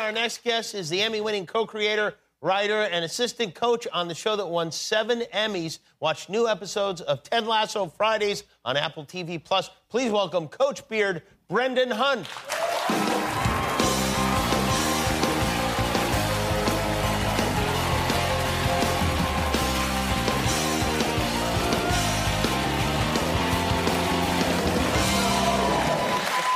[0.00, 4.14] Our next guest is the Emmy winning co creator, writer, and assistant coach on the
[4.14, 5.80] show that won seven Emmys.
[6.00, 9.42] Watch new episodes of Ted Lasso Fridays on Apple TV.
[9.44, 12.26] Plus, please welcome Coach Beard, Brendan Hunt.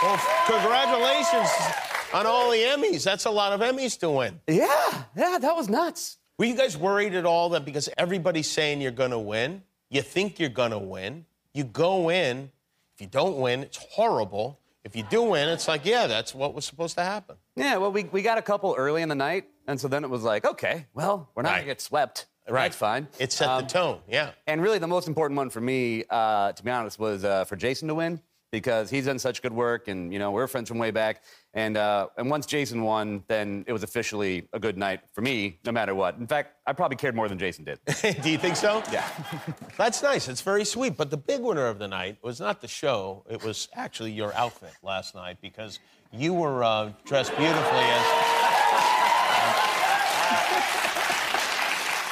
[0.03, 1.84] Well, congratulations
[2.15, 3.05] on all the Emmys.
[3.05, 4.41] That's a lot of Emmys to win.
[4.49, 6.19] Yeah, yeah, that was nuts.
[6.38, 10.02] Were you guys worried at all that because everybody's saying you're going to win, you
[10.02, 12.51] think you're going to win, you go in,
[12.95, 14.59] if you don't win, it's horrible.
[14.85, 17.37] If you do win, it's like, yeah, that's what was supposed to happen.
[17.57, 20.10] Yeah, well, we, we got a couple early in the night, and so then it
[20.10, 21.57] was like, okay, well, we're not Right.
[21.59, 22.27] gonna get swept.
[22.46, 23.09] That's fine.
[23.19, 24.33] It set Um, the tone, yeah.
[24.46, 27.57] And really, the most important one for me, uh, to be honest, was uh, for
[27.57, 28.21] Jason to win
[28.55, 31.25] because he's done such good work, and you know we're friends from way back.
[31.55, 35.59] And uh, and once Jason won, then it was officially a good night for me,
[35.65, 36.19] no matter what.
[36.19, 37.80] In fact, I probably cared more than Jason did.
[38.23, 38.80] do you think so?
[38.93, 39.09] Yeah.
[39.77, 40.29] That's nice.
[40.29, 40.96] It's very sweet.
[40.96, 43.24] But the big winner of the night was not the show.
[43.29, 45.80] It was actually your outfit last night because
[46.13, 49.04] you were uh, dressed beautifully as.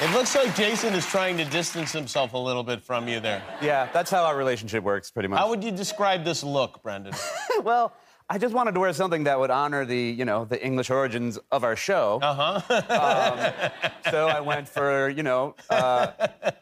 [0.03, 3.41] It looks like Jason is trying to distance himself a little bit from you there.
[3.63, 5.39] yeah, that's how our relationship works, pretty much.
[5.39, 7.15] How would you describe this look, Brendan?
[7.63, 7.93] well,
[8.29, 11.39] I just wanted to wear something that would honor the, you know, the English origins
[11.53, 12.19] of our show.
[12.21, 13.71] Uh huh.
[13.79, 16.09] um, so I went for, you know, uh,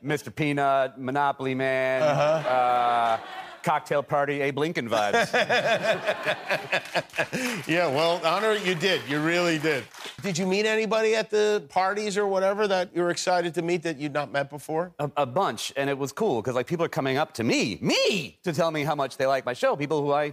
[0.04, 0.34] Mr.
[0.34, 3.18] Peanut, Monopoly Man, uh
[3.62, 5.30] cocktail party, Abe Lincoln vibes.
[7.66, 9.00] Yeah, well, honor you did.
[9.08, 9.84] You really did.
[10.22, 13.82] Did you meet anybody at the parties or whatever that you were excited to meet
[13.84, 14.92] that you'd not met before?
[14.98, 17.78] a, a bunch, and it was cool because like people are coming up to me,
[17.80, 19.76] me, to tell me how much they like my show.
[19.76, 20.24] People who I,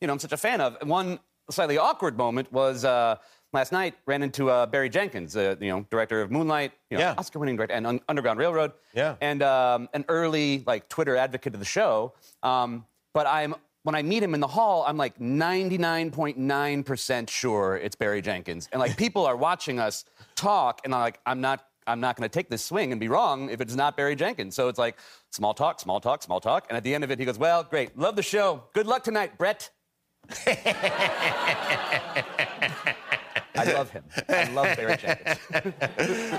[0.00, 0.76] you know, I'm such a fan of.
[0.86, 1.18] One
[1.50, 3.16] slightly awkward moment was uh,
[3.52, 3.94] last night.
[4.06, 7.14] Ran into uh, Barry Jenkins, uh, you know, director of Moonlight, you know, Yeah.
[7.18, 8.72] Oscar-winning director, and Un- Underground Railroad.
[8.92, 9.16] Yeah.
[9.20, 12.12] And um, an early like Twitter advocate of the show.
[12.42, 13.54] Um, but I'm
[13.88, 18.68] when I meet him in the hall, I'm like 99.9% sure it's Barry Jenkins.
[18.70, 20.04] And like people are watching us
[20.34, 23.08] talk, and I'm like, I'm not I'm not going to take this swing and be
[23.08, 24.54] wrong if it's not Barry Jenkins.
[24.54, 24.98] So it's like
[25.30, 26.66] small talk, small talk, small talk.
[26.68, 27.96] And at the end of it, he goes, Well, great.
[27.96, 28.64] Love the show.
[28.74, 29.70] Good luck tonight, Brett.
[33.58, 34.04] I love him.
[34.28, 35.38] I love Barry Jenkins.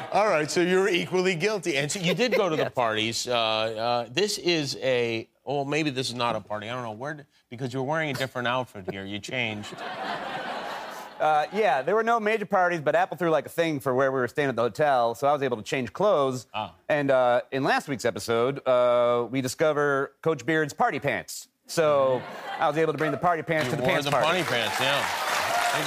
[0.11, 1.77] All right, so you're equally guilty.
[1.77, 2.73] And so you did go to the Yes.
[2.73, 3.27] parties.
[3.27, 6.69] Uh, uh, this is a, well, maybe this is not a party.
[6.69, 6.91] I don't know.
[6.91, 9.05] Where, because you're wearing a different outfit here.
[9.05, 9.75] You changed.
[11.19, 14.09] Uh, yeah, there were no major parties, but Apple threw like a thing for where
[14.09, 16.47] we were staying at the hotel, so I was able to change clothes.
[16.53, 16.73] Ah.
[16.87, 21.49] And uh, in last week's episode, uh, we discover Coach Beard's party pants.
[21.67, 22.21] So
[22.57, 24.27] I was able to bring the party pants You to the wore pants the party.
[24.27, 25.05] funny pants, yeah.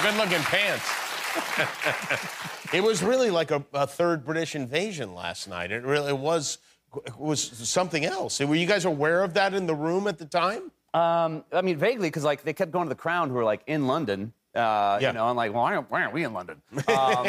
[0.03, 0.85] They're good looking pants.
[2.73, 5.71] it was really like a, a third British invasion last night.
[5.71, 6.57] It really was
[7.05, 8.39] it was something else.
[8.39, 10.71] Were you guys aware of that in the room at the time?
[10.93, 13.61] Um, I mean, vaguely, because like they kept going to the Crown, who were like
[13.67, 14.33] in London.
[14.55, 15.07] Uh, Yeah.
[15.07, 16.61] You know, I'm like, well, why aren't, why aren't we in London?
[16.71, 16.83] Um,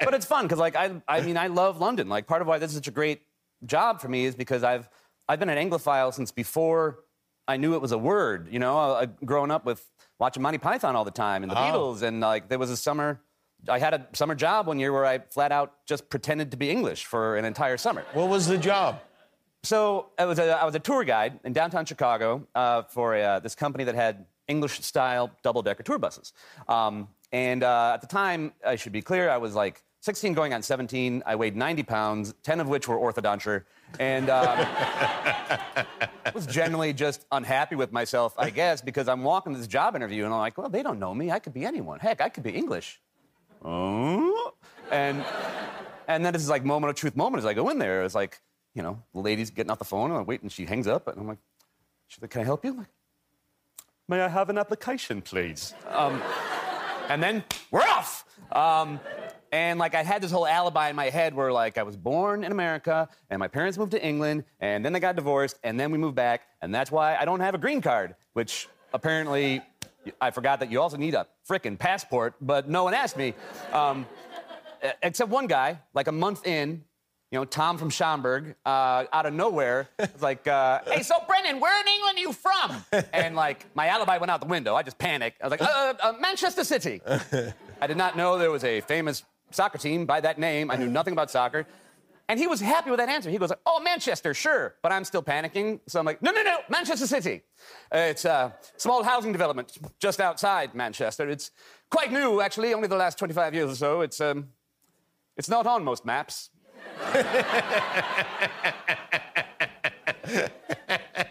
[0.00, 2.08] but it's fun because, like, I, I mean, I love London.
[2.08, 3.22] Like, part of why this is such a great
[3.64, 4.88] job for me is because I've,
[5.28, 6.98] I've been an Anglophile since before
[7.48, 8.48] I knew it was a word.
[8.50, 9.84] You know, I, I, growing up with
[10.18, 11.62] watching Monty Python all the time and the Oh.
[11.62, 13.20] Beatles, and like, there was a summer.
[13.68, 16.70] I had a summer job one year where I flat out just pretended to be
[16.70, 18.04] English for an entire summer.
[18.12, 19.00] What was the job?
[19.62, 23.40] So I was a, I was a tour guide in downtown Chicago uh, for uh,
[23.40, 26.32] this company that had English-style double-decker tour buses.
[26.68, 30.54] Um, and uh, at the time, I should be clear, I was like 16 going
[30.54, 31.24] on 17.
[31.26, 33.64] I weighed 90 pounds, 10 of which were orthodonture.
[33.98, 34.64] And um,
[36.32, 40.24] was generally just unhappy with myself, I guess, because I'm walking to this job interview
[40.24, 41.32] and I'm like, well, they don't know me.
[41.32, 41.98] I could be anyone.
[41.98, 43.00] Heck, I could be English.
[43.64, 44.52] Oh.
[44.92, 45.24] And
[46.06, 48.04] and then it's like moment of truth moment as I go in there.
[48.04, 48.40] It's like,
[48.74, 51.18] you know, the lady's getting off the phone and I'm waiting, she hangs up, and
[51.18, 51.38] I'm like,
[52.06, 52.70] she's like, Can I help you?
[52.70, 52.90] I'm like,
[54.06, 55.74] May I have an application, please?
[55.88, 56.22] Um,
[57.08, 57.42] and then
[57.72, 58.24] we're off.
[58.52, 59.00] Um,
[59.56, 62.44] and like I had this whole alibi in my head where like I was born
[62.44, 65.90] in America and my parents moved to England and then they got divorced and then
[65.90, 69.62] we moved back and that's why I don't have a green card, which apparently
[70.20, 73.32] I forgot that you also need a frickin' passport, but no one asked me.
[73.72, 74.06] Um,
[75.02, 76.84] except one guy, like a month in,
[77.30, 81.60] you know, Tom from Schaumburg, uh, out of nowhere, was like, uh, "Hey, so Brendan,
[81.60, 84.76] where in England are you from?" And like, my alibi went out the window.
[84.76, 85.40] I just panicked.
[85.42, 87.00] I was like, uh, uh, "Manchester City."
[87.80, 90.70] I did not know there was a famous soccer team by that name.
[90.70, 91.66] I knew nothing about soccer.
[92.28, 93.30] And he was happy with that answer.
[93.30, 95.78] He goes, like, "Oh, Manchester, sure," but I'm still panicking.
[95.86, 97.42] So I'm like, "No, no, no, Manchester City.
[97.94, 101.28] Uh, it's a small housing development just outside Manchester.
[101.28, 101.52] It's
[101.88, 104.00] quite new, actually, only the last 25 years or so.
[104.00, 104.48] It's um,
[105.36, 106.50] it's not on most maps."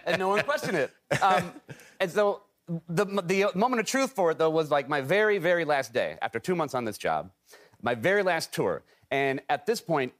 [0.06, 0.92] and no one questioned it.
[1.22, 1.52] Um,
[2.00, 2.44] and so
[2.88, 6.18] the, the moment of truth for it, though, was like my very, very last day
[6.22, 7.32] after two months on this job,
[7.86, 8.82] my very last tour.
[9.12, 10.12] And at this point,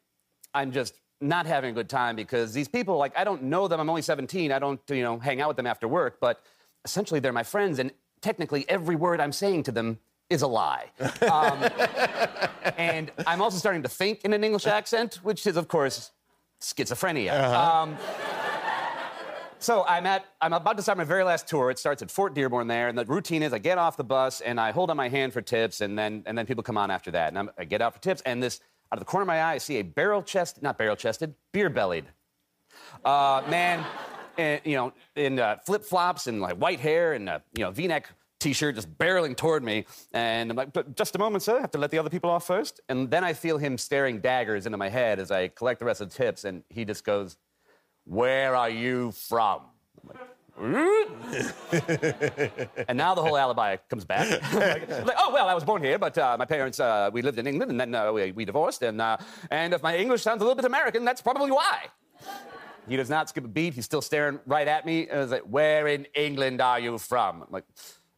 [0.54, 3.80] I'm just not having a good time because these people, like, I don't know them.
[3.80, 4.52] I'm only 17.
[4.52, 6.42] I don't, you know, hang out with them after work, but
[6.86, 7.80] essentially they're my friends.
[7.80, 7.92] And
[8.22, 10.92] technically, every word I'm saying to them is a lie.
[11.26, 11.68] Um,
[12.78, 16.12] and I'm also starting to think in an English accent, which is, of course,
[16.62, 17.32] schizophrenia.
[17.32, 17.82] Uh-huh.
[17.82, 17.98] Um,
[19.66, 21.72] so I'm at I'm about to start my very last tour.
[21.72, 24.42] It starts at Fort Dearborn there, and the routine is I get off the bus
[24.42, 26.92] and I hold out my hand for tips, and then and then people come on
[26.92, 29.24] after that, and I'm, I get out for tips, and this out of the corner
[29.24, 32.06] of my eye I see a barrel chest, not barrel chested, beer bellied,
[33.04, 33.84] uh, man,
[34.38, 37.72] and, you know, in uh, flip flops and like white hair and uh, you know
[37.72, 38.08] V-neck
[38.40, 41.72] t-shirt just barreling toward me and i'm like but just a moment sir i have
[41.72, 44.78] to let the other people off first and then i feel him staring daggers into
[44.78, 47.38] my head as i collect the rest of the tips and he just goes
[48.06, 49.62] where are you from?
[50.62, 50.72] and
[52.98, 54.30] now the whole alibi comes back.
[54.54, 57.46] like, oh, well, I was born here, but uh, my parents, uh, we lived in
[57.46, 58.82] England, and then uh, we, we, divorced.
[58.82, 59.18] And, uh,
[59.52, 61.88] and if my English sounds a little bit American, that's probably why.
[62.88, 63.74] He does not skip a beat.
[63.74, 65.10] He's still staring right at me.
[65.10, 67.42] And I was like, where in England are you from?
[67.42, 67.66] I'm like,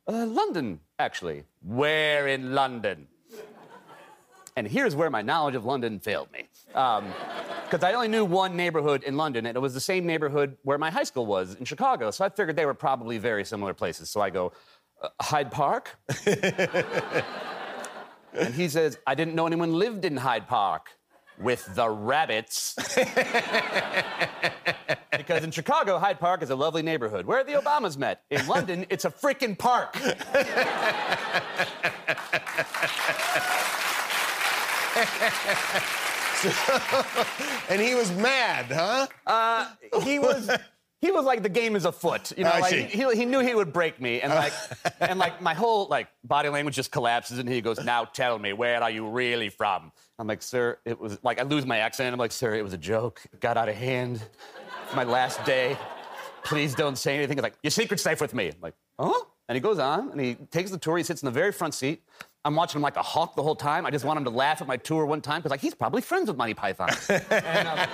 [0.07, 1.44] uh, London, actually.
[1.63, 3.07] Where in London?
[4.57, 6.48] And here's where my knowledge of London failed me.
[6.65, 10.57] Because um, I only knew one neighborhood in London, and it was the same neighborhood
[10.63, 12.09] where my high school was in Chicago.
[12.09, 14.09] So I figured they were probably very similar places.
[14.09, 14.54] So I go,
[15.00, 15.95] uh, Hyde Park?
[18.33, 20.89] and he says, I didn't know anyone lived in Hyde Park
[21.38, 22.74] with the rabbits.
[25.15, 28.24] because in Chicago, Hyde Park is a lovely neighborhood where the Obamas met.
[28.31, 29.95] In London, it's a freaking park.
[37.69, 39.07] and he was mad, huh?
[39.25, 39.69] Uh,
[40.04, 40.50] he was.
[41.00, 42.50] He was like the game is afoot, you know.
[42.60, 44.54] like he, he knew he would break me, and like,
[45.00, 48.51] and like my whole like body language just collapses, and he goes, "Now tell me,
[48.51, 52.13] where are you really from?" I'm like, "Sir, it was like I lose my accent."
[52.13, 53.22] I'm like, "Sir, it was a joke.
[53.31, 54.24] It got out of hand.
[54.86, 55.78] It's my last day.
[56.44, 59.13] Please don't say anything." He's like, "Your secret's safe with me." I'm like, "Huh?"
[59.48, 60.98] And he goes on, and he takes the tour.
[60.98, 62.01] He sits in the very front seat.
[62.47, 63.85] I'm watching him like a hawk the whole time.
[63.85, 66.01] I just want him to laugh at my tour one time because like he's probably
[66.01, 66.89] friends with Monty Python.
[67.09, 67.85] and, uh,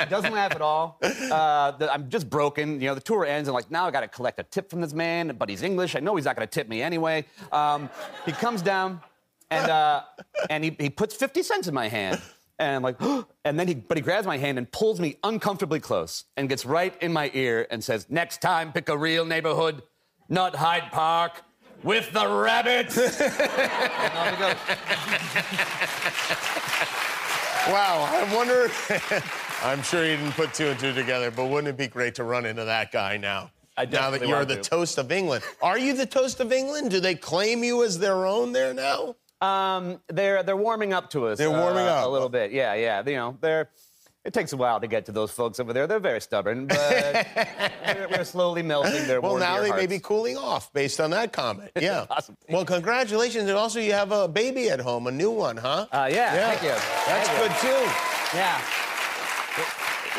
[0.00, 0.98] he doesn't laugh at all.
[1.02, 2.78] Uh, the, I'm just broken.
[2.78, 4.82] You know, the tour ends and like now I got to collect a tip from
[4.82, 5.96] this man, but he's English.
[5.96, 7.24] I know he's not going to tip me anyway.
[7.50, 7.88] Um,
[8.26, 9.00] he comes down
[9.50, 10.02] and uh,
[10.50, 12.20] and he, he puts 50 cents in my hand.
[12.58, 13.00] And I'm like,
[13.46, 16.66] and then he, but he grabs my hand and pulls me uncomfortably close and gets
[16.66, 19.82] right in my ear and says, "Next time, pick a real neighborhood,
[20.28, 21.44] not Hyde Park."
[21.82, 22.96] With the rabbit.
[27.68, 28.70] wow, I wonder.
[29.62, 32.24] I'm sure he didn't put two and two together, but wouldn't it be great to
[32.24, 33.50] run into that guy now?
[33.90, 34.62] now that you're the to.
[34.62, 35.44] toast of England.
[35.62, 36.90] Are you the toast of England?
[36.90, 39.14] Do they claim you as their own there now?
[39.40, 41.38] Um, they're they're warming up to us.
[41.38, 42.50] They're warming uh, up a little bit.
[42.50, 43.02] Yeah, yeah.
[43.06, 43.70] You know, they're
[44.24, 45.86] it takes a while to get to those folks over there.
[45.86, 47.26] They're very stubborn, but
[47.86, 49.20] we're, we're, slowly melting their.
[49.20, 49.82] Well, now they hearts.
[49.82, 51.70] may be cooling off based on that comment.
[51.80, 52.06] Yeah.
[52.50, 55.86] well, congratulations, and also you have a baby at home, a new one, huh?
[55.90, 56.50] Uh, yeah, yeah.
[56.50, 56.68] Thank you.
[57.06, 58.38] That's thank good you.
[58.38, 58.60] Yeah.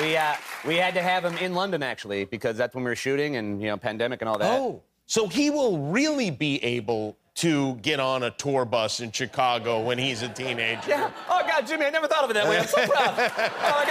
[0.02, 2.96] We uh, we had to have him in London actually because that's when we were
[2.96, 4.60] shooting and you know pandemic and all that.
[4.60, 9.82] Oh, so he will really be able to get on a tour bus in Chicago
[9.82, 10.82] when he's a teenager.
[10.88, 11.12] Yeah.
[11.30, 12.58] Oh, God, Jimmy, I never thought of it that way.
[12.58, 13.16] I'm so proud.
[13.18, 13.86] oh, my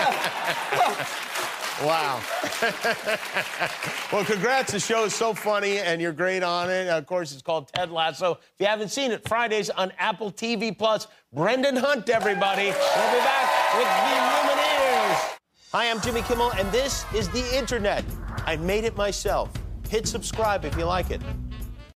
[1.82, 1.86] God.
[1.86, 2.22] wow.
[4.12, 4.72] well, congrats.
[4.72, 6.88] The show is so funny, and you're great on it.
[6.88, 8.38] Of course, it's called Ted Lasso.
[8.54, 11.08] If you haven't seen it, Fridays on Apple TV Plus.
[11.34, 12.64] Brendan Hunt, everybody.
[12.64, 14.16] We'll be back with the
[14.48, 15.36] Lumineers.
[15.72, 18.02] Hi, I'm Jimmy Kimmel, and this is The Internet.
[18.46, 19.50] I made it myself.
[19.90, 21.20] Hit subscribe if you like it.